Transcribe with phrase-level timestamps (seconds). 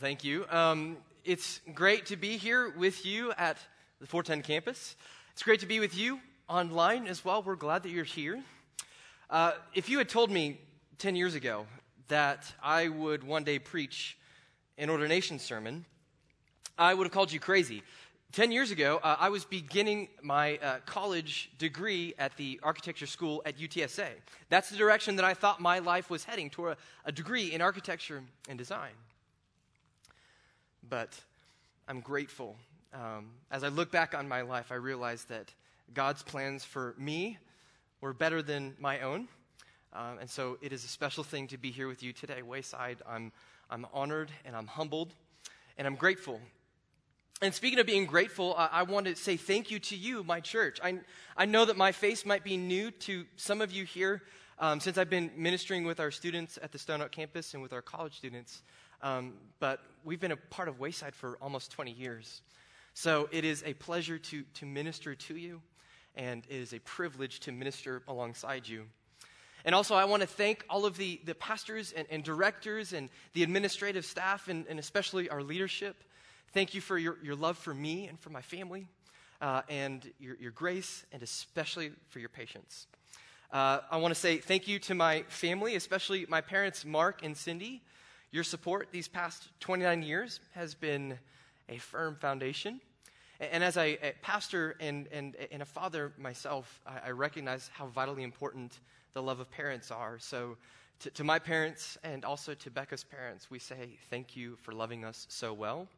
[0.00, 0.46] thank you.
[0.48, 0.96] Um,
[1.26, 3.58] it's great to be here with you at
[4.00, 4.96] the 410 campus.
[5.32, 7.42] It's great to be with you online as well.
[7.42, 8.42] We're glad that you're here.
[9.28, 10.58] Uh, if you had told me
[10.98, 11.66] 10 years ago
[12.08, 14.16] that I would one day preach
[14.78, 15.84] an ordination sermon,
[16.78, 17.82] I would have called you crazy.
[18.32, 23.42] 10 years ago, uh, I was beginning my uh, college degree at the architecture school
[23.44, 24.08] at UTSA.
[24.48, 27.60] That's the direction that I thought my life was heading toward a, a degree in
[27.60, 28.92] architecture and design
[30.88, 31.20] but
[31.88, 32.56] I'm grateful.
[32.92, 35.52] Um, as I look back on my life, I realize that
[35.94, 37.38] God's plans for me
[38.00, 39.28] were better than my own.
[39.92, 42.98] Um, and so it is a special thing to be here with you today, Wayside.
[43.08, 43.32] I'm,
[43.70, 45.12] I'm honored and I'm humbled
[45.76, 46.40] and I'm grateful.
[47.42, 50.40] And speaking of being grateful, I, I want to say thank you to you, my
[50.40, 50.78] church.
[50.82, 50.98] I,
[51.36, 54.22] I know that my face might be new to some of you here
[54.58, 57.72] um, since I've been ministering with our students at the Stone Oak campus and with
[57.72, 58.62] our college students.
[59.02, 62.42] Um, but we've been a part of Wayside for almost 20 years.
[62.94, 65.62] So it is a pleasure to, to minister to you,
[66.14, 68.84] and it is a privilege to minister alongside you.
[69.64, 73.10] And also, I want to thank all of the, the pastors and, and directors and
[73.34, 76.02] the administrative staff, and, and, especially our leadership.
[76.52, 78.86] Thank you for your, your love for me and for my family,
[79.42, 82.86] uh, and your, your grace, and especially for your patience.
[83.52, 87.36] Uh, I want to say thank you to my family, especially my parents, Mark and
[87.36, 87.82] Cindy.
[88.32, 91.18] Your support these past 29 years has been
[91.68, 92.80] a firm foundation.
[93.40, 98.22] And as a, pastor and, and, and, a father myself, I, I, recognize how vitally
[98.22, 98.78] important
[99.14, 100.18] the love of parents are.
[100.18, 100.58] So,
[101.00, 105.04] to, to my parents and also to Becca's parents, we say thank you for loving
[105.04, 105.88] us so well.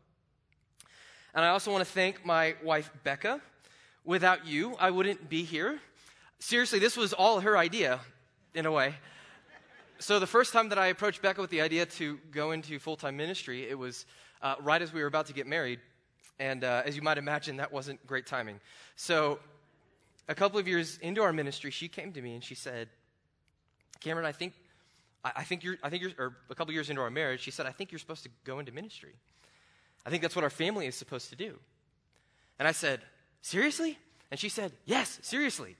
[1.34, 3.40] And I also want to thank my wife, Becca.
[4.04, 5.80] Without you, I wouldn't be here.
[6.38, 8.00] Seriously, this was all her idea,
[8.54, 8.94] in a way
[10.02, 12.96] so the first time that I approached Becca with the idea to go into full
[12.96, 14.04] time ministry, it was
[14.42, 15.78] uh, right as we were about to get married.
[16.40, 18.58] And uh, as you might imagine, that wasn't great timing.
[18.96, 19.38] So
[20.28, 22.88] a couple of years into our ministry, she came to me and she said,
[24.00, 24.54] Cameron, I think,
[25.24, 27.52] I, I think you're, I think you're, or a couple years into our marriage, she
[27.52, 29.14] said, I think you're supposed to go into ministry.
[30.04, 31.58] I think that's what our family is supposed to do.
[32.58, 33.02] And I said,
[33.40, 33.98] Seriously?
[34.32, 35.76] And she said, Yes, seriously.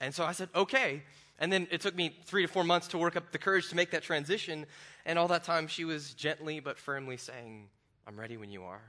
[0.00, 1.02] And so I said, Okay.
[1.40, 3.76] And then it took me three to four months to work up the courage to
[3.76, 4.66] make that transition.
[5.06, 7.68] And all that time, she was gently but firmly saying,
[8.06, 8.82] I'm ready when you are.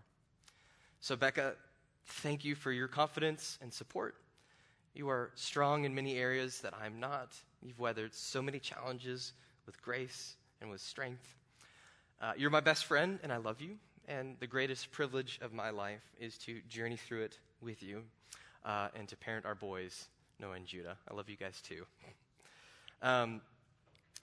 [0.99, 1.55] So, Becca,
[2.05, 4.15] thank you for your confidence and support.
[4.93, 7.33] You are strong in many areas that I'm not.
[7.63, 9.31] You've weathered so many challenges
[9.65, 11.35] with grace and with strength.
[12.21, 13.77] Uh, you're my best friend, and I love you.
[14.07, 18.03] And the greatest privilege of my life is to journey through it with you
[18.65, 20.07] uh, and to parent our boys,
[20.39, 20.97] Noah and Judah.
[21.09, 21.85] I love you guys too.
[23.03, 23.41] Um,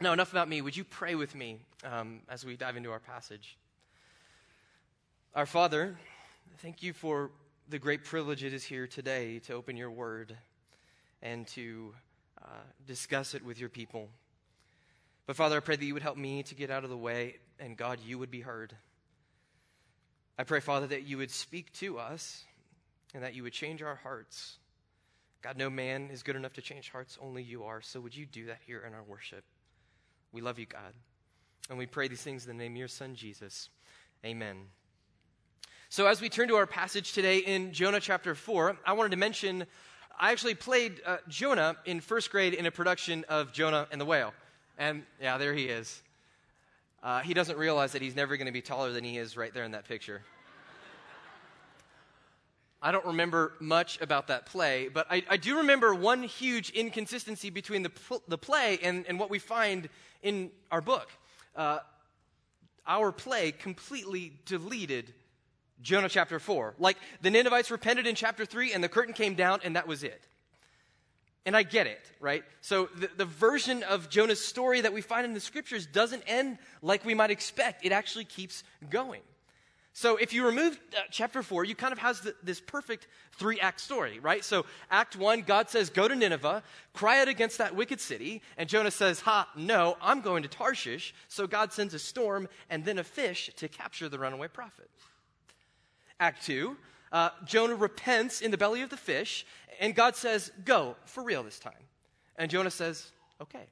[0.01, 0.61] now, enough about me.
[0.61, 3.59] Would you pray with me um, as we dive into our passage?
[5.35, 5.99] Our Father,
[6.59, 7.33] thank you for
[7.69, 10.37] the great privilege it is here today to open your word
[11.23, 11.93] and to
[12.41, 12.47] uh,
[12.87, 14.09] discuss it with your people.
[15.27, 17.37] But Father, I pray that you would help me to get out of the way,
[17.59, 18.77] and God, you would be heard.
[20.39, 22.45] I pray, Father, that you would speak to us
[23.13, 24.59] and that you would change our hearts
[25.43, 27.81] God, no man is good enough to change hearts, only you are.
[27.81, 29.45] So would you do that here in our worship?
[30.33, 30.95] We love you, God.
[31.71, 33.69] And we pray these things in the name of your Son, Jesus.
[34.25, 34.57] Amen.
[35.91, 39.17] So, as we turn to our passage today in Jonah chapter 4, I wanted to
[39.17, 39.65] mention
[40.19, 44.05] I actually played uh, Jonah in first grade in a production of Jonah and the
[44.05, 44.35] Whale.
[44.77, 46.03] And yeah, there he is.
[47.03, 49.55] Uh, he doesn't realize that he's never going to be taller than he is right
[49.55, 50.23] there in that picture.
[52.81, 57.51] I don't remember much about that play, but I, I do remember one huge inconsistency
[57.51, 57.91] between the,
[58.29, 59.89] the play and, and what we find
[60.23, 61.09] in our book.
[61.57, 61.81] Uh,
[62.87, 65.13] our play completely deleted
[65.83, 66.75] Jonah chapter 4.
[66.79, 70.05] Like the Ninevites repented in chapter 3 and the curtain came down and that was
[70.05, 70.23] it.
[71.45, 72.45] And I get it, right?
[72.61, 76.59] So the, the version of Jonah's story that we find in the scriptures doesn't end
[76.83, 79.23] like we might expect, it actually keeps going.
[79.93, 83.59] So if you remove uh, chapter 4, you kind of has the, this perfect three
[83.59, 84.45] act story, right?
[84.45, 86.63] So act 1, God says, go to Nineveh,
[86.93, 88.43] cry out against that wicked city.
[88.57, 91.15] And Jonah says, ha, no, I'm going to Tarshish.
[91.27, 94.89] So God sends a storm and then a fish to capture the runaway prophet.
[96.21, 96.77] Act 2,
[97.13, 99.47] uh, Jonah repents in the belly of the fish,
[99.81, 101.73] and God says, go, for real this time.
[102.37, 103.11] And Jonah says,
[103.41, 103.67] okay.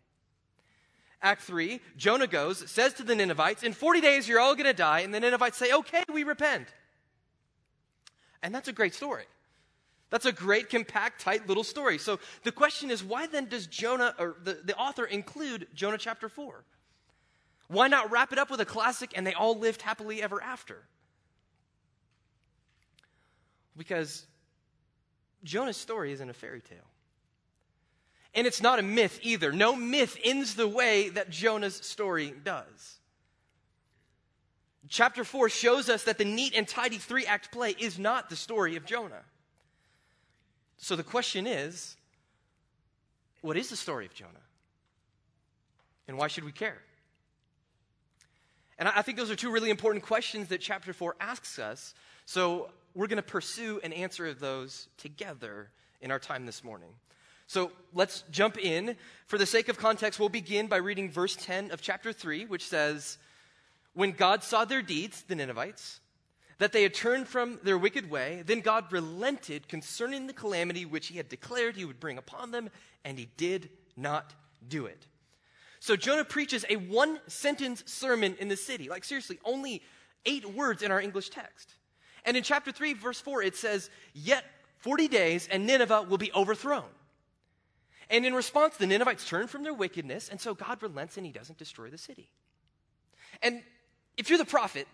[1.22, 4.74] Act 3, Jonah goes, says to the Ninevites, In 40 days you're all going to
[4.74, 5.00] die.
[5.00, 6.68] And the Ninevites say, Okay, we repent.
[8.42, 9.24] And that's a great story.
[10.10, 11.98] That's a great, compact, tight little story.
[11.98, 16.28] So the question is, why then does Jonah, or the, the author, include Jonah chapter
[16.28, 16.64] 4?
[17.68, 20.78] Why not wrap it up with a classic and they all lived happily ever after?
[23.76, 24.24] Because
[25.42, 26.78] Jonah's story isn't a fairy tale.
[28.36, 29.50] And it's not a myth either.
[29.50, 32.98] No myth ends the way that Jonah's story does.
[34.88, 38.36] Chapter 4 shows us that the neat and tidy three act play is not the
[38.36, 39.22] story of Jonah.
[40.76, 41.96] So the question is
[43.40, 44.30] what is the story of Jonah?
[46.06, 46.78] And why should we care?
[48.78, 51.94] And I think those are two really important questions that chapter 4 asks us.
[52.26, 55.70] So we're going to pursue an answer of those together
[56.02, 56.90] in our time this morning.
[57.46, 58.96] So let's jump in.
[59.26, 62.66] For the sake of context, we'll begin by reading verse 10 of chapter 3, which
[62.66, 63.18] says,
[63.94, 66.00] When God saw their deeds, the Ninevites,
[66.58, 71.08] that they had turned from their wicked way, then God relented concerning the calamity which
[71.08, 72.70] he had declared he would bring upon them,
[73.04, 74.32] and he did not
[74.66, 75.06] do it.
[75.80, 78.88] So Jonah preaches a one sentence sermon in the city.
[78.88, 79.82] Like, seriously, only
[80.24, 81.74] eight words in our English text.
[82.24, 84.44] And in chapter 3, verse 4, it says, Yet
[84.78, 86.84] 40 days and Nineveh will be overthrown.
[88.08, 91.32] And in response, the Ninevites turn from their wickedness, and so God relents and he
[91.32, 92.30] doesn't destroy the city.
[93.42, 93.62] And
[94.16, 94.86] if you're the prophet,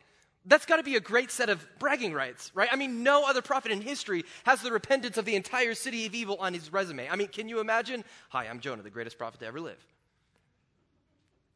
[0.46, 2.68] that's got to be a great set of bragging rights, right?
[2.72, 6.14] I mean, no other prophet in history has the repentance of the entire city of
[6.14, 7.08] evil on his resume.
[7.08, 8.02] I mean, can you imagine?
[8.30, 9.78] Hi, I'm Jonah, the greatest prophet to ever live.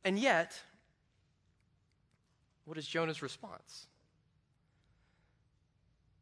[0.05, 0.61] And yet,
[2.65, 3.87] what is Jonah's response?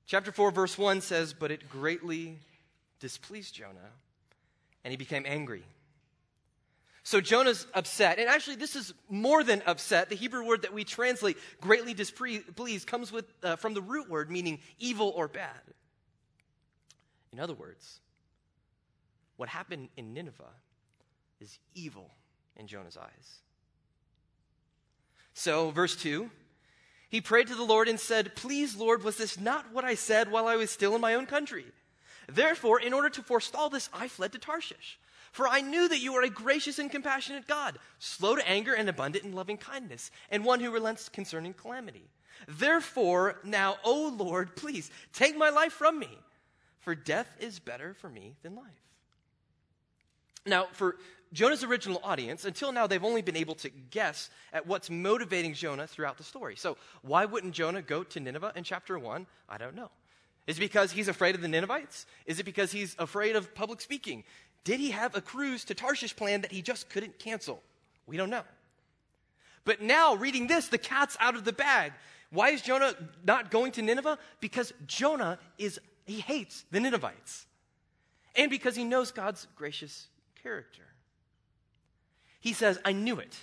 [0.06, 2.38] Chapter 4, verse 1 says, But it greatly
[3.00, 3.92] displeased Jonah
[4.84, 5.64] and he became angry.
[7.02, 8.18] So Jonah's upset.
[8.18, 10.08] And actually, this is more than upset.
[10.08, 14.30] The Hebrew word that we translate greatly displeased comes with, uh, from the root word
[14.30, 15.60] meaning evil or bad.
[17.32, 18.00] In other words,
[19.36, 20.44] what happened in Nineveh
[21.40, 22.14] is evil
[22.56, 23.40] in Jonah's eyes.
[25.34, 26.30] So, verse 2
[27.14, 30.32] he prayed to the Lord and said, Please, Lord, was this not what I said
[30.32, 31.66] while I was still in my own country?
[32.28, 34.98] Therefore, in order to forestall this, I fled to Tarshish.
[35.32, 38.88] For I knew that you are a gracious and compassionate God, slow to anger and
[38.88, 42.08] abundant in loving kindness, and one who relents concerning calamity.
[42.46, 46.18] Therefore, now, O Lord, please take my life from me,
[46.80, 48.64] for death is better for me than life.
[50.46, 50.98] Now, for
[51.32, 55.88] Jonah's original audience, until now, they've only been able to guess at what's motivating Jonah
[55.88, 56.54] throughout the story.
[56.54, 59.26] So, why wouldn't Jonah go to Nineveh in chapter 1?
[59.48, 59.90] I don't know.
[60.46, 62.06] Is it because he's afraid of the Ninevites?
[62.26, 64.24] Is it because he's afraid of public speaking?
[64.64, 67.62] Did he have a cruise to Tarshish plan that he just couldn't cancel?
[68.06, 68.42] We don't know.
[69.64, 71.92] But now, reading this, the cat's out of the bag.
[72.30, 72.94] Why is Jonah
[73.24, 74.18] not going to Nineveh?
[74.40, 77.46] Because Jonah is, he hates the Ninevites.
[78.36, 80.08] And because he knows God's gracious
[80.42, 80.82] character.
[82.40, 83.36] He says, I knew it.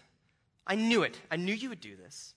[0.68, 1.20] I knew it.
[1.32, 2.36] I knew you would do this.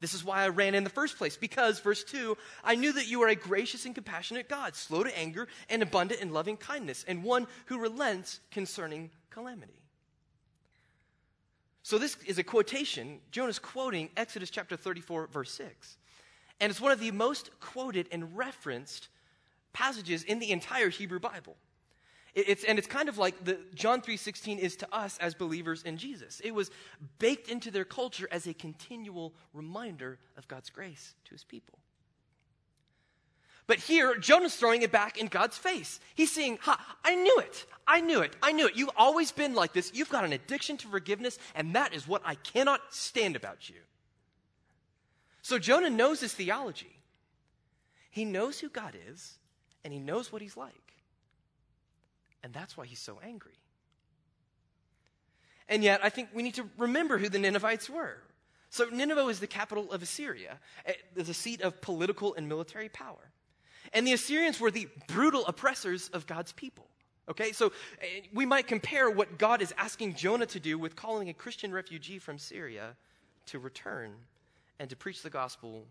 [0.00, 3.08] This is why I ran in the first place, because, verse 2, I knew that
[3.08, 7.04] you are a gracious and compassionate God, slow to anger and abundant in loving kindness,
[7.08, 9.80] and one who relents concerning calamity.
[11.82, 13.20] So, this is a quotation.
[13.30, 15.96] Jonah's quoting Exodus chapter 34, verse 6.
[16.60, 19.08] And it's one of the most quoted and referenced
[19.72, 21.56] passages in the entire Hebrew Bible.
[22.36, 25.96] It's, and it's kind of like the John 3.16 is to us as believers in
[25.96, 26.38] Jesus.
[26.44, 26.70] It was
[27.18, 31.78] baked into their culture as a continual reminder of God's grace to his people.
[33.66, 35.98] But here, Jonah's throwing it back in God's face.
[36.14, 37.64] He's saying, Ha, I knew it.
[37.88, 38.36] I knew it.
[38.42, 38.76] I knew it.
[38.76, 39.90] You've always been like this.
[39.94, 43.76] You've got an addiction to forgiveness, and that is what I cannot stand about you.
[45.40, 47.00] So Jonah knows his theology.
[48.10, 49.38] He knows who God is,
[49.84, 50.85] and he knows what he's like.
[52.42, 53.58] And that's why he's so angry.
[55.68, 58.18] And yet, I think we need to remember who the Ninevites were.
[58.70, 63.32] So, Nineveh is the capital of Assyria, eh, the seat of political and military power.
[63.92, 66.86] And the Assyrians were the brutal oppressors of God's people.
[67.28, 71.28] Okay, so eh, we might compare what God is asking Jonah to do with calling
[71.28, 72.96] a Christian refugee from Syria
[73.46, 74.12] to return
[74.78, 75.84] and to preach the gospel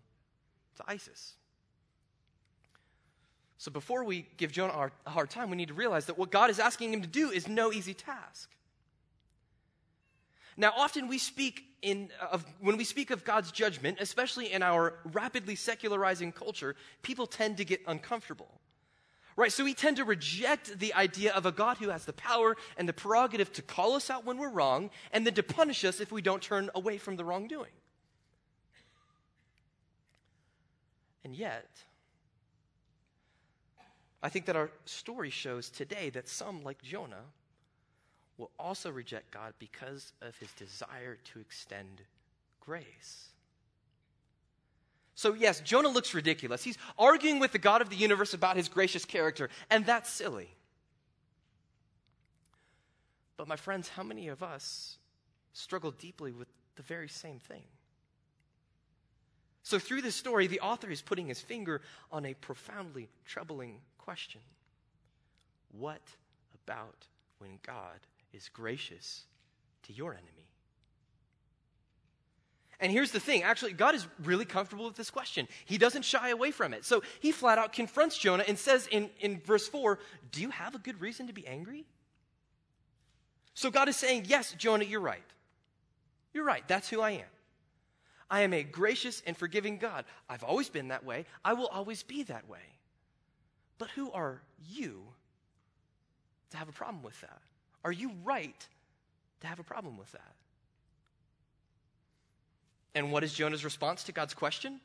[0.76, 1.34] to ISIS.
[3.58, 6.50] So before we give Jonah a hard time, we need to realize that what God
[6.50, 8.50] is asking him to do is no easy task.
[10.56, 14.94] Now, often we speak in, of, when we speak of God's judgment, especially in our
[15.12, 18.60] rapidly secularizing culture, people tend to get uncomfortable.
[19.36, 19.52] Right?
[19.52, 22.88] So we tend to reject the idea of a God who has the power and
[22.88, 26.10] the prerogative to call us out when we're wrong and then to punish us if
[26.10, 27.70] we don't turn away from the wrongdoing.
[31.22, 31.68] And yet,
[34.22, 37.24] I think that our story shows today that some, like Jonah,
[38.38, 42.02] will also reject God because of his desire to extend
[42.60, 43.28] grace.
[45.14, 46.62] So, yes, Jonah looks ridiculous.
[46.62, 50.50] He's arguing with the God of the universe about his gracious character, and that's silly.
[53.38, 54.98] But, my friends, how many of us
[55.54, 57.62] struggle deeply with the very same thing?
[59.62, 61.80] So, through this story, the author is putting his finger
[62.12, 64.40] on a profoundly troubling question
[65.72, 66.02] What
[66.64, 67.06] about
[67.38, 68.00] when God
[68.32, 69.24] is gracious
[69.82, 70.48] to your enemy?
[72.78, 75.48] And here's the thing actually, God is really comfortable with this question.
[75.64, 76.84] He doesn't shy away from it.
[76.84, 79.98] So he flat out confronts Jonah and says in, in verse 4
[80.30, 81.84] Do you have a good reason to be angry?
[83.54, 85.20] So God is saying, Yes, Jonah, you're right.
[86.32, 86.66] You're right.
[86.68, 87.32] That's who I am.
[88.30, 90.04] I am a gracious and forgiving God.
[90.28, 91.26] I've always been that way.
[91.44, 92.75] I will always be that way.
[93.78, 95.02] But who are you
[96.50, 97.40] to have a problem with that?
[97.84, 98.66] Are you right
[99.40, 100.34] to have a problem with that?
[102.94, 104.80] And what is Jonah's response to God's question?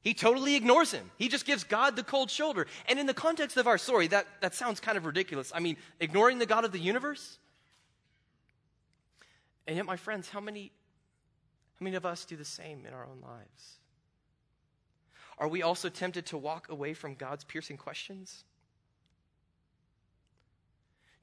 [0.00, 1.10] He totally ignores him.
[1.16, 2.66] He just gives God the cold shoulder.
[2.88, 5.52] And in the context of our story, that, that sounds kind of ridiculous.
[5.54, 7.38] I mean, ignoring the God of the universe?
[9.66, 10.72] And yet, my friends, how many,
[11.78, 13.78] how many of us do the same in our own lives?
[15.38, 18.44] Are we also tempted to walk away from God's piercing questions?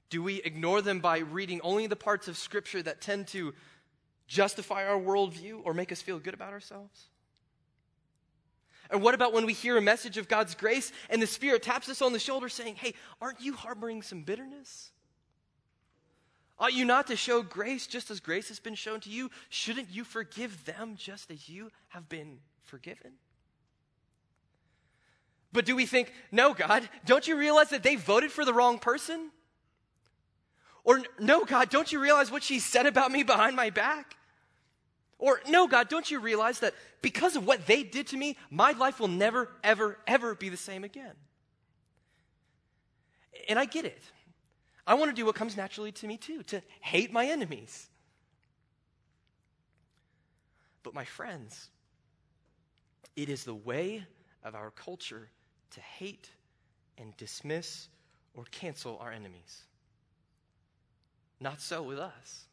[0.09, 3.53] Do we ignore them by reading only the parts of Scripture that tend to
[4.27, 7.07] justify our worldview or make us feel good about ourselves?
[8.89, 11.89] And what about when we hear a message of God's grace and the Spirit taps
[11.89, 14.91] us on the shoulder saying, Hey, aren't you harboring some bitterness?
[16.57, 19.29] Ought you not to show grace just as grace has been shown to you?
[19.49, 23.13] Shouldn't you forgive them just as you have been forgiven?
[25.55, 28.77] But do we think, no, God, don't you realize that they voted for the wrong
[28.77, 29.31] person?
[30.83, 34.17] Or, no, God, don't you realize what she said about me behind my back?
[35.17, 38.73] Or, no, God, don't you realize that because of what they did to me, my
[38.73, 41.13] life will never, ever, ever be the same again?
[43.47, 44.03] And I get it.
[44.85, 47.87] I want to do what comes naturally to me too, to hate my enemies.
[50.83, 51.69] But, my friends,
[53.15, 54.05] it is the way
[54.43, 55.29] of our culture
[55.71, 56.29] to hate
[56.97, 57.87] and dismiss
[58.33, 59.63] or cancel our enemies.
[61.39, 62.45] Not so with us.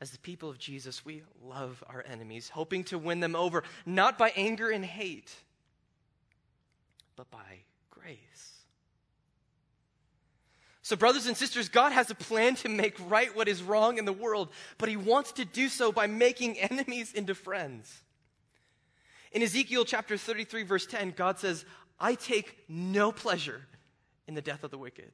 [0.00, 4.18] As the people of Jesus, we love our enemies, hoping to win them over, not
[4.18, 5.32] by anger and hate,
[7.16, 7.60] but by
[7.90, 8.54] grace.
[10.82, 14.04] So, brothers and sisters, God has a plan to make right what is wrong in
[14.04, 18.02] the world, but He wants to do so by making enemies into friends.
[19.34, 21.66] In Ezekiel chapter 33, verse 10, God says,
[22.00, 23.60] I take no pleasure
[24.26, 25.12] in the death of the wicked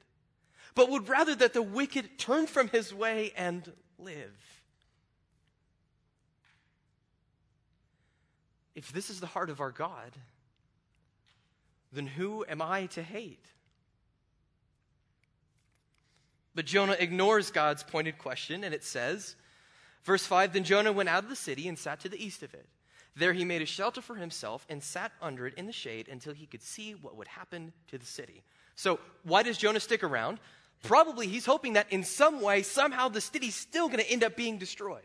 [0.75, 4.33] but would rather that the wicked turn from his way and live.
[8.75, 10.13] If this is the heart of our God,
[11.93, 13.45] then who am I to hate?
[16.55, 19.37] But Jonah ignores God's pointed question, and it says,
[20.05, 22.55] verse 5 Then Jonah went out of the city and sat to the east of
[22.55, 22.67] it.
[23.17, 26.33] There he made a shelter for himself and sat under it in the shade until
[26.33, 28.43] he could see what would happen to the city.
[28.77, 30.39] So, why does Jonah stick around?
[30.83, 34.37] Probably he's hoping that in some way, somehow, the city's still going to end up
[34.37, 35.03] being destroyed.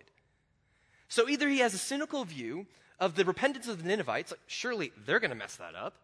[1.08, 2.66] So either he has a cynical view
[3.00, 5.96] of the repentance of the Ninevites, like, surely they're going to mess that up,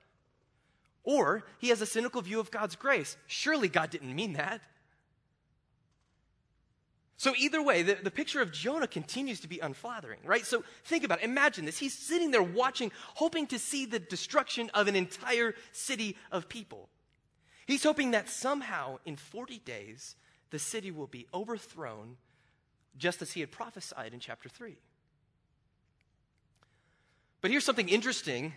[1.04, 3.18] or he has a cynical view of God's grace.
[3.28, 4.62] Surely God didn't mean that.
[7.22, 10.44] So, either way, the, the picture of Jonah continues to be unflattering, right?
[10.44, 11.26] So, think about it.
[11.26, 11.78] Imagine this.
[11.78, 16.90] He's sitting there watching, hoping to see the destruction of an entire city of people.
[17.68, 20.16] He's hoping that somehow in 40 days,
[20.50, 22.18] the city will be overthrown
[22.98, 24.76] just as he had prophesied in chapter 3.
[27.42, 28.52] But here's something interesting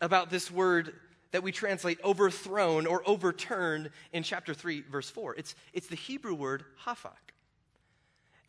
[0.00, 0.92] about this word
[1.30, 5.36] that we translate overthrown or overturned in chapter 3, verse 4.
[5.36, 7.25] It's, it's the Hebrew word hafak.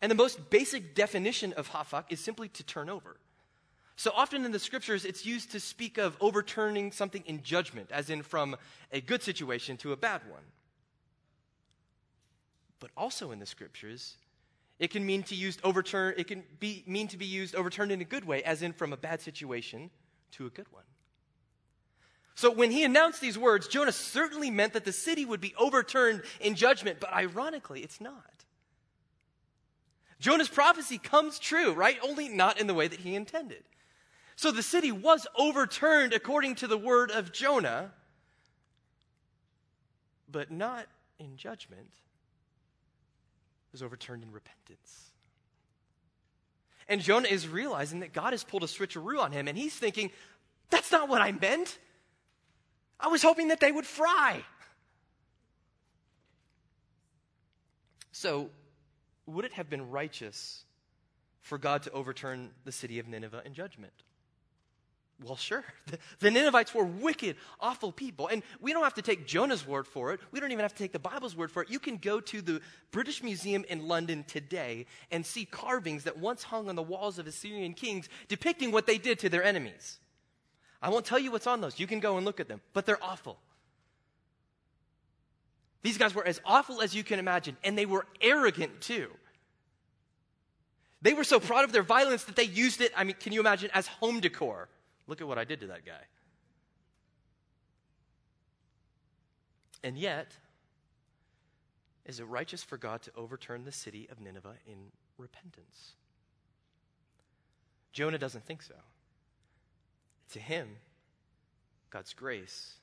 [0.00, 3.16] And the most basic definition of hafak is simply to turn over.
[3.96, 8.10] So often in the scriptures, it's used to speak of overturning something in judgment, as
[8.10, 8.56] in from
[8.92, 10.42] a good situation to a bad one.
[12.78, 14.14] But also in the scriptures,
[14.78, 18.00] it can mean to used overturn, it can be, mean to be used overturned in
[18.00, 19.90] a good way, as in from a bad situation
[20.32, 20.84] to a good one.
[22.36, 26.22] So when he announced these words, Jonah certainly meant that the city would be overturned
[26.40, 28.44] in judgment, but ironically, it's not.
[30.20, 31.96] Jonah's prophecy comes true, right?
[32.02, 33.62] Only not in the way that he intended.
[34.36, 37.92] So the city was overturned according to the word of Jonah,
[40.30, 40.86] but not
[41.18, 41.80] in judgment.
[41.82, 45.10] It was overturned in repentance.
[46.88, 50.10] And Jonah is realizing that God has pulled a switcheroo on him, and he's thinking,
[50.70, 51.78] that's not what I meant.
[52.98, 54.42] I was hoping that they would fry.
[58.12, 58.50] So,
[59.28, 60.64] would it have been righteous
[61.40, 63.92] for God to overturn the city of Nineveh in judgment?
[65.22, 65.64] Well, sure.
[65.86, 68.28] The, the, Ninevites were wicked, awful people.
[68.28, 70.20] And we don't have to take Jonah's word for it.
[70.30, 71.70] We don't even have to take the Bible's word for it.
[71.70, 72.60] You can go to the
[72.92, 77.26] British Museum in London today and see carvings that once hung on the walls of
[77.26, 79.98] Assyrian kings depicting what they did to their enemies.
[80.80, 81.80] I won't tell you what's on those.
[81.80, 83.38] You can go and look at them, but they're awful.
[85.82, 89.10] These guys were as awful as you can imagine, and they were arrogant too.
[91.00, 93.40] They were so proud of their violence that they used it, I mean, can you
[93.40, 94.68] imagine, as home decor?
[95.06, 96.02] Look at what I did to that guy.
[99.84, 100.32] And yet,
[102.04, 104.76] is it righteous for God to overturn the city of Nineveh in
[105.18, 105.92] repentance?
[107.92, 108.74] Jonah doesn't think so.
[110.32, 110.68] To him,
[111.90, 112.74] God's grace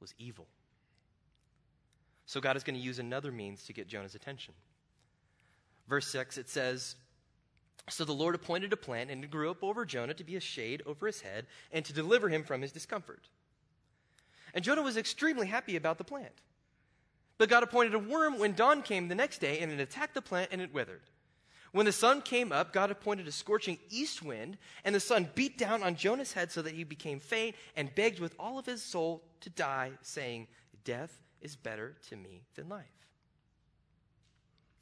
[0.00, 0.46] was evil.
[2.26, 4.54] So God is going to use another means to get Jonah's attention.
[5.88, 6.96] Verse 6, it says,
[7.90, 10.40] so the Lord appointed a plant, and it grew up over Jonah to be a
[10.40, 13.28] shade over his head and to deliver him from his discomfort.
[14.54, 16.32] And Jonah was extremely happy about the plant.
[17.36, 20.22] But God appointed a worm when dawn came the next day, and it attacked the
[20.22, 21.02] plant and it withered.
[21.72, 25.58] When the sun came up, God appointed a scorching east wind, and the sun beat
[25.58, 28.82] down on Jonah's head so that he became faint and begged with all of his
[28.82, 30.46] soul to die, saying,
[30.84, 32.84] Death is better to me than life.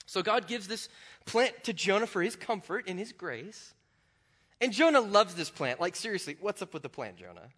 [0.07, 0.88] So God gives this
[1.26, 3.75] plant to Jonah for his comfort and his grace.
[4.61, 5.81] And Jonah loves this plant.
[5.81, 7.49] Like, seriously, what's up with the plant, Jonah?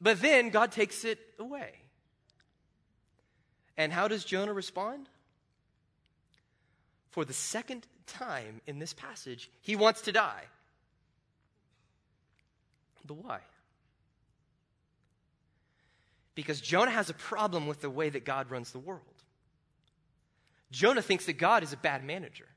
[0.00, 1.72] But then God takes it away.
[3.76, 5.08] And how does Jonah respond?
[7.10, 10.44] For the second time in this passage, he wants to die.
[13.04, 13.40] But why?
[16.34, 19.02] Because Jonah has a problem with the way that God runs the world.
[20.70, 22.48] Jonah thinks that God is a bad manager.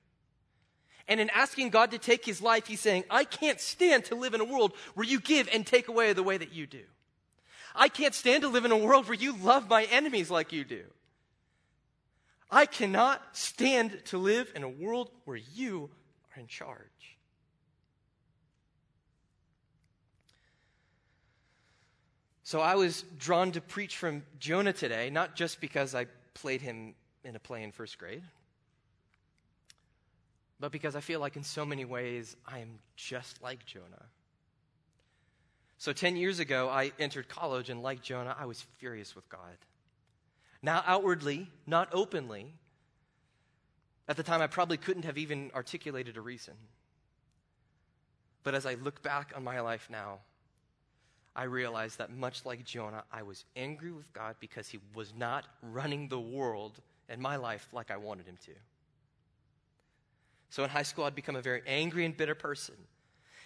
[1.08, 4.34] And in asking God to take his life, he's saying, I can't stand to live
[4.34, 6.84] in a world where you give and take away the way that you do.
[7.76, 10.66] I can't stand to live in a world where you love my enemies like you
[10.66, 10.84] do.
[12.50, 15.90] I cannot stand to live in a world where you
[16.36, 17.16] are in charge.
[22.48, 26.96] So I was drawn to preach from Jonah today, not just because I played him
[27.26, 28.24] in a play in first grade,
[30.58, 34.06] but because I feel like in so many ways I am just like Jonah.
[35.78, 39.58] So 10 years ago, I entered college, and like Jonah, I was furious with God.
[40.62, 42.54] Now, outwardly, not openly.
[44.08, 46.54] At the time, I probably couldn't have even articulated a reason.
[48.44, 50.20] But as I look back on my life now,
[51.38, 55.45] I realized that much like Jonah, I was angry with God because he was not
[55.62, 58.52] running the world and my life like I wanted him to.
[60.50, 62.73] So in high school, I'd become a very angry and bitter person.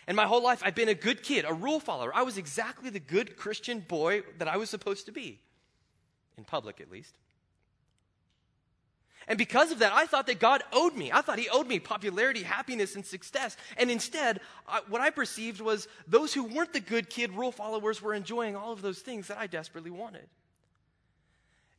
[0.07, 2.15] And my whole life, I've been a good kid, a rule follower.
[2.15, 5.41] I was exactly the good Christian boy that I was supposed to be,
[6.37, 7.15] in public at least.
[9.31, 11.09] And because of that, I thought that God owed me.
[11.09, 13.55] I thought He owed me popularity, happiness, and success.
[13.77, 18.01] And instead, I, what I perceived was those who weren't the good kid rule followers
[18.01, 20.27] were enjoying all of those things that I desperately wanted.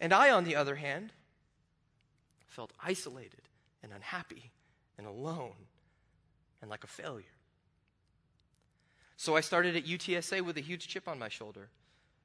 [0.01, 1.13] And I, on the other hand,
[2.47, 3.43] felt isolated
[3.83, 4.51] and unhappy
[4.97, 5.53] and alone
[6.63, 7.27] and like a failure.
[9.19, 11.69] So I started at UTSA with a huge chip on my shoulder.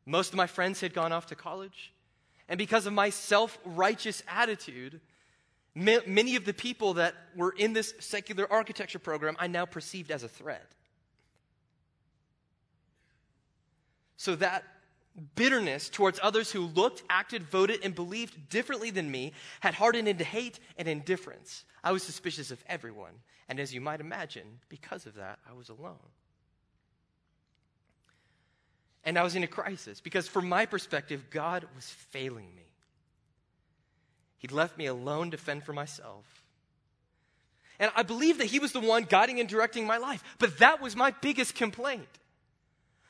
[0.05, 1.91] Most of my friends had gone off to college.
[2.47, 5.01] And because of my self righteous attitude,
[5.77, 10.23] many of the people that were in this secular architecture program I now perceived as
[10.23, 10.71] a threat.
[14.17, 14.63] So that
[15.35, 20.23] bitterness towards others who looked, acted, voted, and believed differently than me had hardened into
[20.23, 21.65] hate and indifference.
[21.83, 23.13] I was suspicious of everyone.
[23.49, 25.95] And as you might imagine, because of that, I was alone.
[29.03, 32.66] And I was in a crisis because, from my perspective, God was failing me.
[34.39, 36.25] He'd left me alone to fend for myself.
[37.79, 40.23] And I believe that He was the one guiding and directing my life.
[40.39, 42.07] But that was my biggest complaint.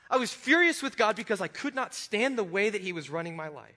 [0.09, 3.09] I was furious with God because I could not stand the way that He was
[3.09, 3.75] running my life.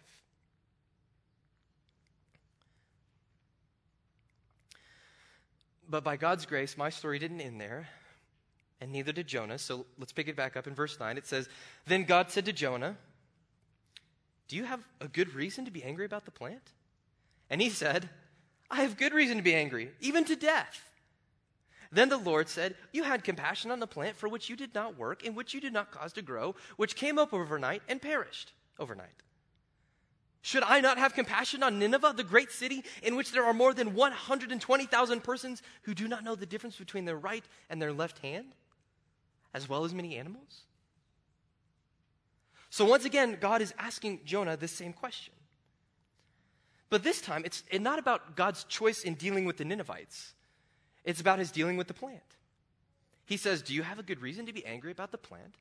[5.88, 7.88] But by God's grace, my story didn't end there,
[8.80, 9.58] and neither did Jonah.
[9.58, 11.18] So let's pick it back up in verse 9.
[11.18, 11.48] It says,
[11.86, 12.96] Then God said to Jonah,
[14.46, 16.62] Do you have a good reason to be angry about the plant?
[17.50, 18.08] And he said,
[18.70, 20.84] I have good reason to be angry, even to death.
[21.92, 24.96] Then the Lord said, You had compassion on the plant for which you did not
[24.96, 28.52] work, and which you did not cause to grow, which came up overnight and perished
[28.78, 29.08] overnight.
[30.42, 33.74] Should I not have compassion on Nineveh, the great city in which there are more
[33.74, 38.20] than 120,000 persons who do not know the difference between their right and their left
[38.20, 38.54] hand,
[39.52, 40.62] as well as many animals?
[42.70, 45.34] So once again, God is asking Jonah this same question.
[46.90, 50.34] But this time, it's not about God's choice in dealing with the Ninevites.
[51.04, 52.20] It's about his dealing with the plant.
[53.24, 55.54] He says, Do you have a good reason to be angry about the plant?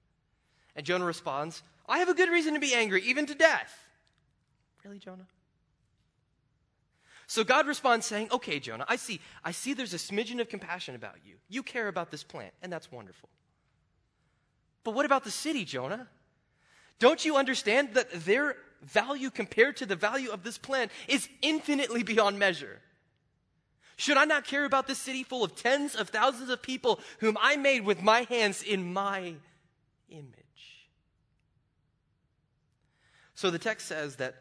[0.75, 3.85] And Jonah responds, I have a good reason to be angry, even to death.
[4.83, 5.27] Really, Jonah?
[7.27, 9.21] So God responds saying, Okay, Jonah, I see.
[9.43, 11.35] I see there's a smidgen of compassion about you.
[11.47, 13.29] You care about this plant, and that's wonderful.
[14.83, 16.07] But what about the city, Jonah?
[16.97, 22.03] Don't you understand that their value compared to the value of this plant is infinitely
[22.03, 22.81] beyond measure?
[23.97, 27.37] Should I not care about this city full of tens of thousands of people whom
[27.41, 29.33] I made with my hands in my
[30.09, 30.87] image?
[33.35, 34.35] So the text says that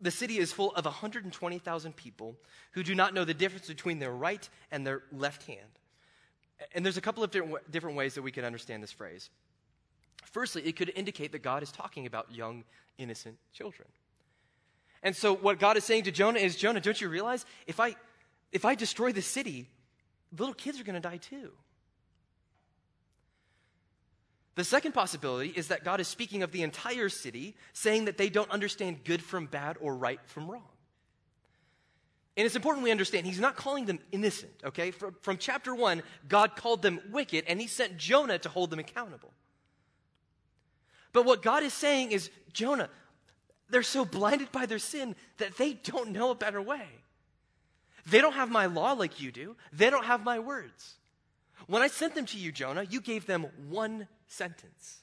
[0.00, 2.36] the city is full of 120,000 people
[2.72, 5.60] who do not know the difference between their right and their left hand.
[6.74, 7.30] And there's a couple of
[7.70, 9.30] different ways that we can understand this phrase.
[10.24, 12.64] Firstly, it could indicate that God is talking about young,
[12.98, 13.88] innocent children.
[15.02, 17.94] And so, what God is saying to Jonah is Jonah, don't you realize if I
[18.52, 19.68] if I destroy the city,
[20.36, 21.52] little kids are going to die too.
[24.54, 28.28] The second possibility is that God is speaking of the entire city, saying that they
[28.28, 30.66] don't understand good from bad or right from wrong.
[32.36, 34.90] And it's important we understand, he's not calling them innocent, okay?
[34.90, 38.78] From, from chapter one, God called them wicked, and he sent Jonah to hold them
[38.80, 39.32] accountable.
[41.12, 42.90] But what God is saying is, Jonah,
[43.70, 46.86] they're so blinded by their sin that they don't know a better way.
[48.06, 50.94] They don't have my law like you do, they don't have my words.
[51.66, 55.00] When I sent them to you, Jonah, you gave them one sentence.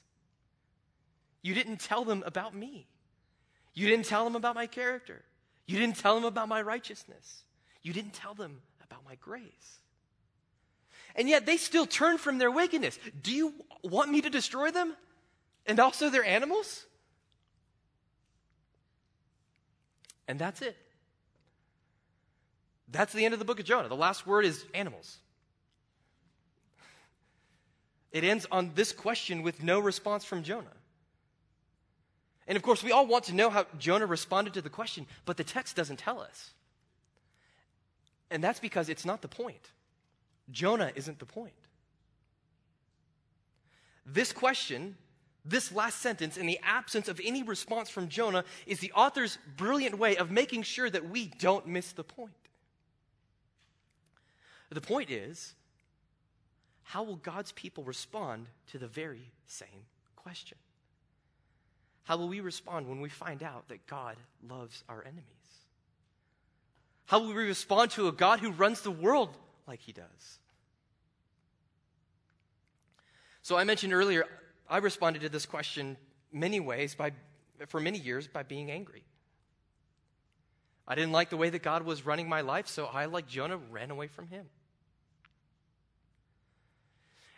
[1.42, 2.88] You didn't tell them about me.
[3.74, 5.22] You didn't tell them about my character.
[5.66, 7.44] You didn't tell them about my righteousness.
[7.82, 9.80] You didn't tell them about my grace.
[11.14, 12.98] And yet they still turn from their wickedness.
[13.22, 14.96] Do you want me to destroy them?
[15.66, 16.84] And also their animals?
[20.28, 20.76] And that's it.
[22.88, 23.88] That's the end of the book of Jonah.
[23.88, 25.18] The last word is animals.
[28.12, 30.72] It ends on this question with no response from Jonah.
[32.46, 35.36] And of course, we all want to know how Jonah responded to the question, but
[35.36, 36.52] the text doesn't tell us.
[38.30, 39.70] And that's because it's not the point.
[40.50, 41.52] Jonah isn't the point.
[44.04, 44.96] This question,
[45.48, 49.98] this last sentence, in the absence of any response from Jonah, is the author's brilliant
[49.98, 52.32] way of making sure that we don't miss the point.
[54.70, 55.54] The point is,
[56.82, 60.58] how will God's people respond to the very same question?
[62.04, 64.16] How will we respond when we find out that God
[64.48, 65.24] loves our enemies?
[67.06, 70.38] How will we respond to a God who runs the world like he does?
[73.42, 74.26] So I mentioned earlier,
[74.68, 75.96] I responded to this question
[76.32, 77.12] many ways by,
[77.68, 79.04] for many years by being angry.
[80.88, 83.56] I didn't like the way that God was running my life, so I, like Jonah,
[83.56, 84.46] ran away from him.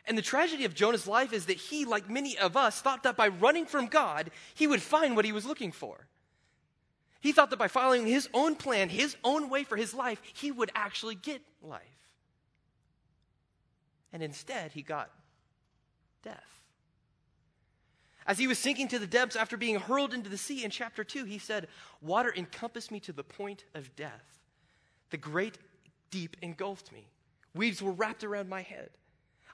[0.06, 3.16] And the tragedy of Jonah's life is that he, like many of us, thought that
[3.16, 6.06] by running from God, he would find what he was looking for.
[7.20, 10.50] He thought that by following his own plan, his own way for his life, he
[10.50, 11.82] would actually get life.
[14.12, 15.10] And instead, he got
[16.22, 16.57] death.
[18.28, 21.02] As he was sinking to the depths after being hurled into the sea in chapter
[21.02, 21.66] 2, he said,
[22.02, 24.38] Water encompassed me to the point of death.
[25.08, 25.56] The great
[26.10, 27.08] deep engulfed me.
[27.54, 28.90] Weeds were wrapped around my head.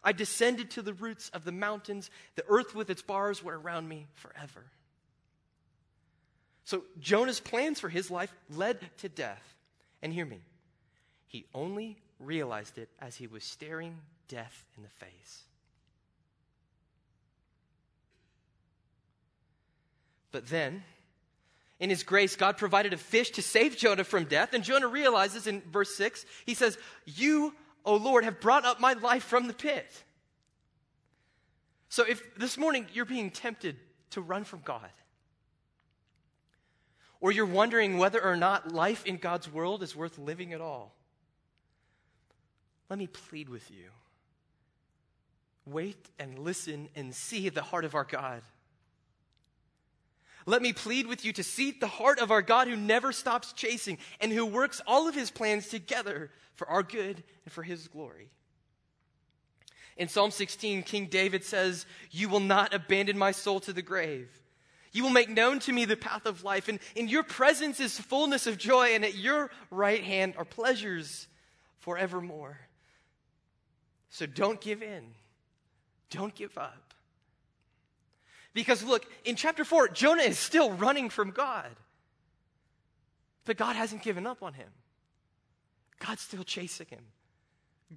[0.02, 2.10] I descended to the roots of the mountains.
[2.34, 4.64] The earth with its bars were around me forever.
[6.64, 9.54] So Jonah's plans for his life led to death.
[10.02, 10.40] And hear me,
[11.28, 15.44] he only realized it as he was staring death in the face.
[20.34, 20.82] But then,
[21.78, 24.52] in his grace, God provided a fish to save Jonah from death.
[24.52, 28.94] And Jonah realizes in verse 6, he says, You, O Lord, have brought up my
[28.94, 30.02] life from the pit.
[31.88, 33.76] So if this morning you're being tempted
[34.10, 34.90] to run from God,
[37.20, 40.96] or you're wondering whether or not life in God's world is worth living at all,
[42.90, 43.90] let me plead with you.
[45.64, 48.42] Wait and listen and see the heart of our God.
[50.46, 53.52] Let me plead with you to seek the heart of our God who never stops
[53.52, 57.88] chasing and who works all of his plans together for our good and for his
[57.88, 58.30] glory.
[59.96, 64.28] In Psalm 16, King David says, You will not abandon my soul to the grave.
[64.92, 67.98] You will make known to me the path of life, and in your presence is
[67.98, 71.26] fullness of joy, and at your right hand are pleasures
[71.80, 72.58] forevermore.
[74.10, 75.04] So don't give in,
[76.10, 76.93] don't give up.
[78.54, 81.70] Because look, in chapter 4, Jonah is still running from God.
[83.44, 84.68] But God hasn't given up on him.
[85.98, 87.04] God's still chasing him.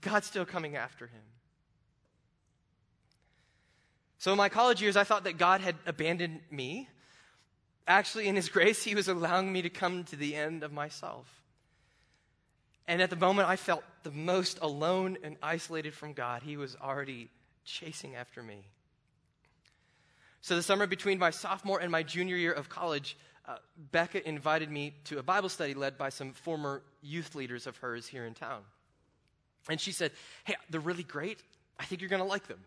[0.01, 1.21] God's still coming after him.
[4.17, 6.89] So in my college years, I thought that God had abandoned me.
[7.87, 11.43] Actually, in His grace, He was allowing me to come to the end of myself.
[12.87, 16.75] And at the moment I felt the most alone and isolated from God, He was
[16.81, 17.29] already
[17.63, 18.65] chasing after me.
[20.41, 23.57] So, the summer between my sophomore and my junior year of college, uh,
[23.91, 28.07] Becca invited me to a Bible study led by some former youth leaders of hers
[28.07, 28.61] here in town.
[29.69, 30.11] And she said,
[30.43, 31.41] Hey, they're really great.
[31.79, 32.59] I think you're going to like them.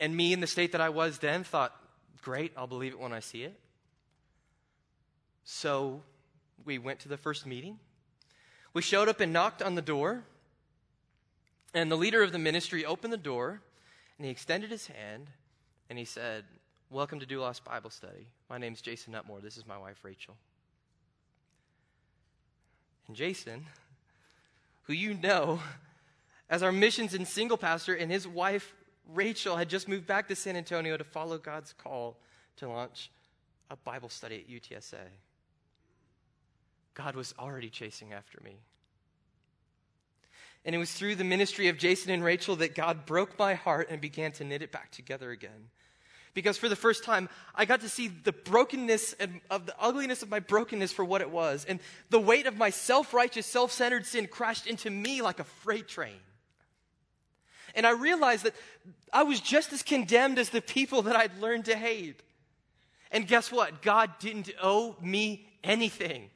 [0.00, 1.74] And me, in the state that I was then, thought,
[2.22, 3.58] Great, I'll believe it when I see it.
[5.44, 6.02] So
[6.64, 7.78] we went to the first meeting.
[8.74, 10.24] We showed up and knocked on the door.
[11.72, 13.60] And the leader of the ministry opened the door
[14.18, 15.28] and he extended his hand
[15.88, 16.44] and he said,
[16.88, 18.28] Welcome to Doulos Bible Study.
[18.48, 19.40] My name is Jason Nutmore.
[19.40, 20.36] This is my wife, Rachel.
[23.08, 23.66] And Jason,
[24.84, 25.58] who you know
[26.48, 28.72] as our missions and single pastor, and his wife,
[29.12, 32.18] Rachel, had just moved back to San Antonio to follow God's call
[32.58, 33.10] to launch
[33.68, 35.08] a Bible study at UTSA.
[36.94, 38.58] God was already chasing after me.
[40.64, 43.88] And it was through the ministry of Jason and Rachel that God broke my heart
[43.90, 45.70] and began to knit it back together again.
[46.36, 50.22] Because for the first time, I got to see the brokenness and of the ugliness
[50.22, 51.64] of my brokenness for what it was.
[51.64, 55.44] And the weight of my self righteous, self centered sin crashed into me like a
[55.44, 56.18] freight train.
[57.74, 58.54] And I realized that
[59.14, 62.22] I was just as condemned as the people that I'd learned to hate.
[63.10, 63.80] And guess what?
[63.80, 66.28] God didn't owe me anything.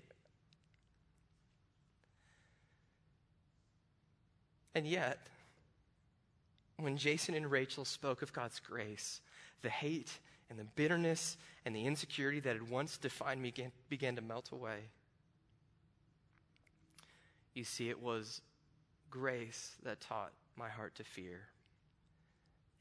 [4.74, 5.18] And yet,
[6.78, 9.20] when Jason and Rachel spoke of God's grace,
[9.62, 10.18] the hate
[10.49, 14.51] and the bitterness and the insecurity that had once defined me began, began to melt
[14.53, 14.79] away.
[17.55, 18.40] You see, it was
[19.11, 21.40] grace that taught my heart to fear,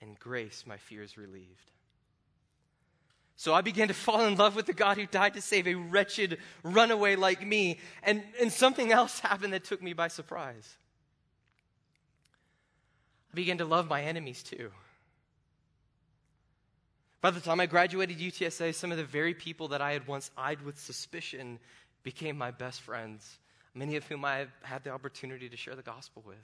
[0.02, 1.72] and grace my fears relieved.
[3.36, 5.76] So I began to fall in love with the God who died to save a
[5.76, 10.76] wretched runaway like me, and, and something else happened that took me by surprise.
[13.32, 14.72] I began to love my enemies too.
[17.22, 20.32] By the time I graduated UTSA, some of the very people that I had once
[20.38, 21.60] eyed with suspicion
[22.04, 23.40] became my best friends,
[23.74, 26.38] many of whom I have had the opportunity to share the gospel with.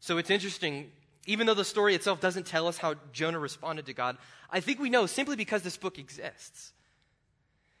[0.00, 0.92] So it's interesting,
[1.26, 4.18] even though the story itself doesn't tell us how Jonah responded to God,
[4.50, 6.72] I think we know simply because this book exists.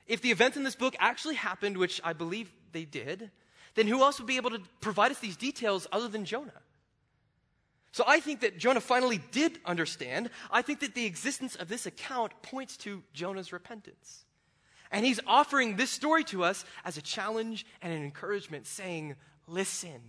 [0.06, 3.30] If the events in this book actually happened, which I believe they did,
[3.74, 6.52] then who else would be able to provide us these details other than Jonah?
[7.98, 10.30] So I think that Jonah finally did understand.
[10.52, 14.24] I think that the existence of this account points to Jonah's repentance.
[14.92, 19.16] And he's offering this story to us as a challenge and an encouragement, saying,
[19.48, 20.00] Listen,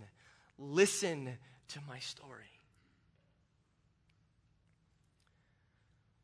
[0.56, 2.52] listen to my story.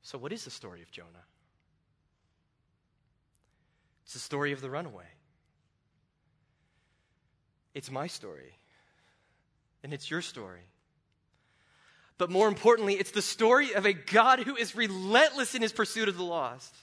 [0.02, 1.24] So, what is the story of Jonah?
[4.04, 5.08] It's the story of the runaway.
[7.74, 8.56] It's my story,
[9.82, 10.62] and it's your story.
[12.18, 16.08] But more importantly, it's the story of a God who is relentless in his pursuit
[16.08, 16.74] of the lost.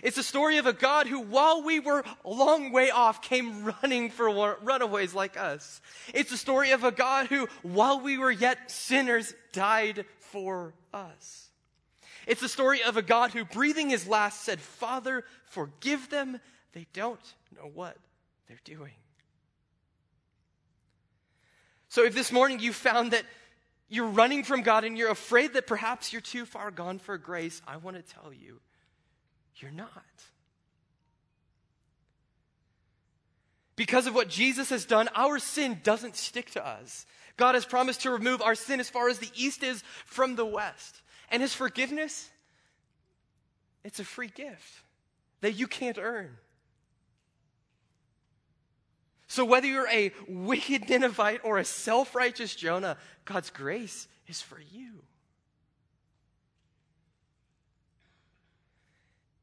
[0.00, 3.64] It's the story of a God who, while we were a long way off, came
[3.64, 5.80] running for runaways like us.
[6.14, 11.48] It's the story of a God who, while we were yet sinners, died for us.
[12.28, 16.38] It's the story of a God who, breathing his last, said, Father, forgive them.
[16.74, 17.18] They don't
[17.56, 17.96] know what
[18.46, 18.92] they're doing.
[21.88, 23.24] So if this morning you found that
[23.88, 27.62] you're running from God and you're afraid that perhaps you're too far gone for grace,
[27.66, 28.60] I want to tell you,
[29.56, 30.04] you're not.
[33.76, 37.06] Because of what Jesus has done, our sin doesn't stick to us.
[37.36, 40.44] God has promised to remove our sin as far as the east is from the
[40.44, 41.00] west.
[41.30, 42.28] And his forgiveness,
[43.84, 44.82] it's a free gift
[45.40, 46.36] that you can't earn.
[49.28, 54.58] So, whether you're a wicked Ninevite or a self righteous Jonah, God's grace is for
[54.58, 55.02] you.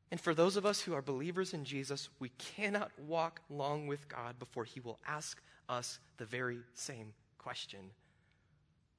[0.10, 4.10] And for those of us who are believers in Jesus, we cannot walk long with
[4.10, 7.92] God before He will ask us the very same question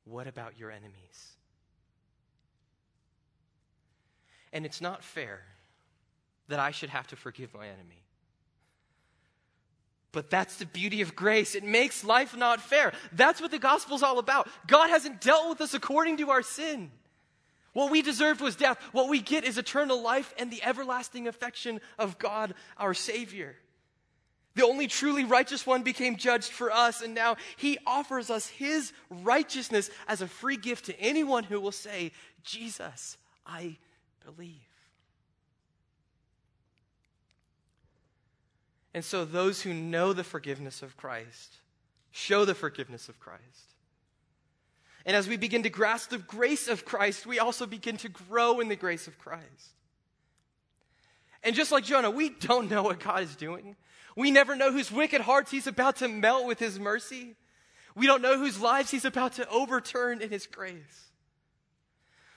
[0.04, 1.36] what about your enemies?
[4.52, 5.42] And it's not fair
[6.46, 8.05] that I should have to forgive my enemy.
[10.12, 11.54] But that's the beauty of grace.
[11.54, 12.92] It makes life not fair.
[13.12, 14.48] That's what the gospel's all about.
[14.66, 16.90] God hasn't dealt with us according to our sin.
[17.74, 18.78] What we deserved was death.
[18.92, 23.56] What we get is eternal life and the everlasting affection of God, our Savior.
[24.54, 28.94] The only truly righteous one became judged for us, and now he offers us his
[29.10, 33.76] righteousness as a free gift to anyone who will say, Jesus, I
[34.24, 34.65] believe.
[38.96, 41.58] And so, those who know the forgiveness of Christ
[42.12, 43.74] show the forgiveness of Christ.
[45.04, 48.58] And as we begin to grasp the grace of Christ, we also begin to grow
[48.58, 49.74] in the grace of Christ.
[51.42, 53.76] And just like Jonah, we don't know what God is doing.
[54.16, 57.36] We never know whose wicked hearts he's about to melt with his mercy.
[57.94, 61.10] We don't know whose lives he's about to overturn in his grace.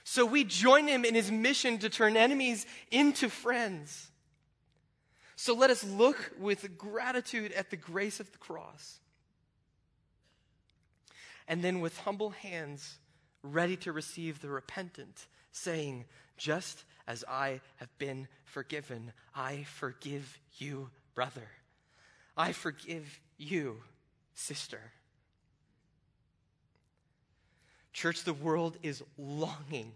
[0.04, 4.09] So we join him in his mission to turn enemies into friends.
[5.40, 8.98] So let us look with gratitude at the grace of the cross.
[11.48, 12.98] And then with humble hands,
[13.42, 16.04] ready to receive the repentant, saying,
[16.36, 21.48] Just as I have been forgiven, I forgive you, brother.
[22.36, 23.78] I forgive you,
[24.34, 24.92] sister.
[27.94, 29.92] Church, the world is longing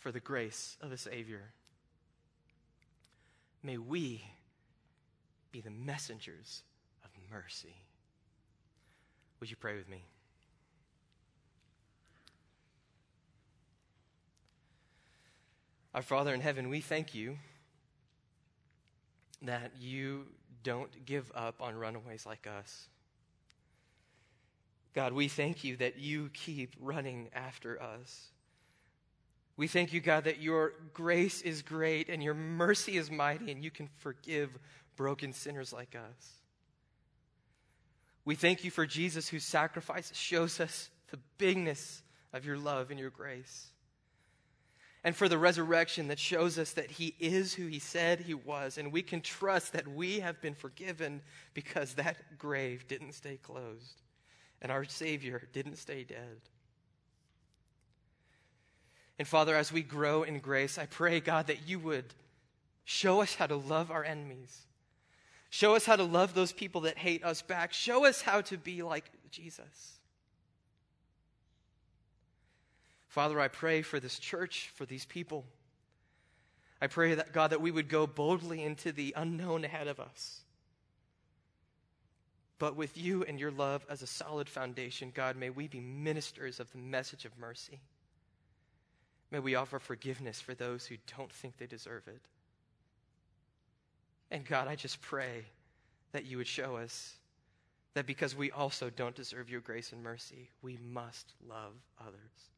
[0.00, 1.54] for the grace of a Savior.
[3.62, 4.22] May we
[5.52, 6.62] be the messengers
[7.04, 7.74] of mercy.
[9.40, 10.04] Would you pray with me?
[15.94, 17.36] Our Father in heaven, we thank you
[19.42, 20.26] that you
[20.62, 22.88] don't give up on runaways like us.
[24.94, 28.28] God, we thank you that you keep running after us.
[29.56, 33.62] We thank you, God, that your grace is great and your mercy is mighty and
[33.62, 34.50] you can forgive
[35.00, 36.32] broken sinners like us.
[38.26, 42.02] We thank you for Jesus, whose sacrifice shows us the bigness
[42.34, 43.68] of your love and your grace.
[45.02, 48.76] And for the resurrection that shows us that he is who he said he was.
[48.76, 51.22] And we can trust that we have been forgiven
[51.54, 54.02] because that grave didn't stay closed
[54.60, 56.42] and our Savior didn't stay dead.
[59.18, 62.12] And Father, as we grow in grace, I pray, God, that you would
[62.84, 64.66] show us how to love our enemies.
[65.50, 67.72] Show us how to love those people that hate us back.
[67.72, 69.98] Show us how to be like Jesus.
[73.08, 75.44] Father, I pray for this church, for these people.
[76.80, 80.42] I pray that, God, that we would go boldly into the unknown ahead of us.
[82.60, 86.60] But with you and your love as a solid foundation, God, may we be ministers
[86.60, 87.80] of the message of mercy.
[89.32, 92.20] May we offer forgiveness for those who don't think they deserve it.
[94.30, 95.44] And God, I just pray
[96.12, 97.14] that you would show us
[97.94, 102.50] that because we also don't deserve your grace and mercy, we must love others.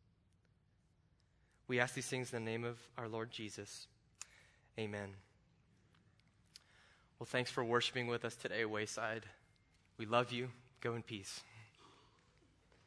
[1.69, 3.87] We ask these things in the name of our Lord Jesus.
[4.79, 5.09] Amen.
[7.19, 9.25] Well, thanks for worshiping with us today, Wayside.
[9.97, 10.51] We love you.
[10.81, 11.41] Go in peace.